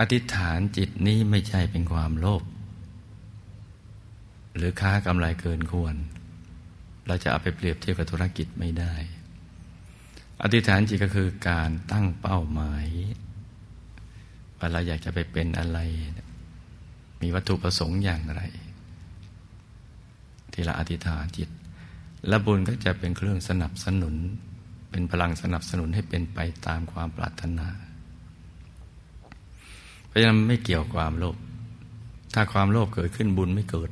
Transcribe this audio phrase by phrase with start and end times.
[0.00, 2.42] อธิษฐานจิตนี้ไม่ใช่เป็นความโลภ
[4.56, 5.96] หรือค้ากำไรเกินควร
[7.06, 8.94] เราจะเอาไปเปรียบเทียบกับธุรกิจไม่ได้
[10.42, 12.86] อธิษฐานจิตก็คือการตั้งเป้าหมาย
[14.58, 15.78] ว่าเราอยากจะไปเป็นอะไร
[17.22, 18.42] มีวัตถุประสงค์อย่างไร
[20.52, 21.48] ที่เราอธิษฐานจิต
[22.28, 24.14] และบุญก็จะเป็นเครื่องสนับสนุน
[24.90, 27.68] เป็นพลังสนับสนุนให้เป็นไปตามความปรารถนา
[30.08, 31.36] เพราะฉะนั้นไม่เกี่ยวความโลภ
[32.34, 33.90] ถ้าความโลภเกิดขึ้นบุญไม่เกิด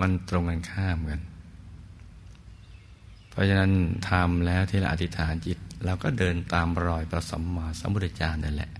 [0.00, 1.20] มันตรงกันข้ามกัน
[3.30, 3.72] เพราะฉะนั้น
[4.10, 8.70] ทำแล้วที่เราอธิษฐานจิตเราก็เดินตามรอยพระสัมมาสัมพุทธเจ้านั่นแหละ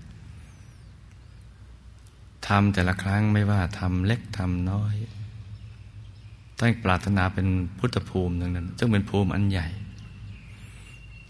[2.47, 4.95] ทำแต่ละครั้งไม่ว่าทำเล็กทำน้อย
[6.59, 7.47] ตั้งปรารถนาเป็น
[7.79, 9.67] พุทธภูมินั้นซึ่งเป็นภูมิอันใหญ่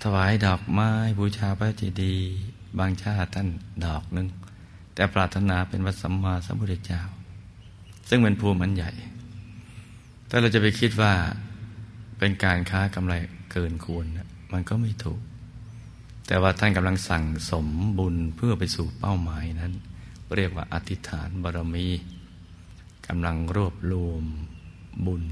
[0.04, 3.48] ถวายดอกไม้บูชาพระเจดีย์ บางชาติท่าน
[3.86, 4.28] ดอกหนึ่ง
[4.94, 7.02] แต่ปรารถนาเป็นวัสัมมาสัมพุทธเจ้า
[8.10, 8.92] ซึ่งเป็นภูมิอันใหญ่
[10.30, 11.14] ถ้าเราจะไปคิดว่า
[12.20, 13.14] เป็นการค้ากำไร
[13.52, 14.06] เกินควร
[14.54, 15.22] มันก็ไม่ถูก
[16.28, 17.68] แต่ว่าท่านกำลังสั่งสม
[18.00, 19.74] บุญเพื่อไปสู่เป้าหมายนั้น
[20.36, 21.88] เรียกว่าอธิษฐานบารมี
[23.08, 24.24] กำลังรวบรวม
[25.06, 25.24] บุญ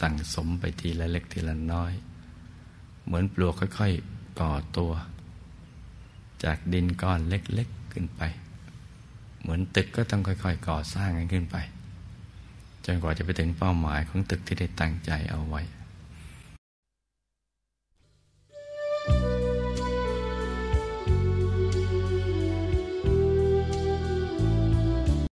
[0.00, 1.92] สั่งสมไปทีละเล็กทีละน้อย
[3.04, 4.92] เหมือนปลวกค่อย ๆ ก่อตัว
[6.44, 8.22] จากดินก้อนเล็กๆขึ้นไป
[9.40, 11.56] เหมือนตึกก็ต้องค่อยๆ ก่อสร้างกันขึ้นไป
[12.84, 15.60] จนกว่าจะไปถึงเป้าหมายของตึกที่ได้ตั้งใจเอาไว้